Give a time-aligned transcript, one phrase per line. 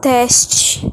[0.00, 0.92] teste.